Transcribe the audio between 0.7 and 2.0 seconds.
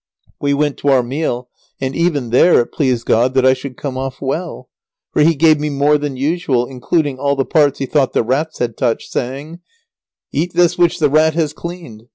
to our meal, and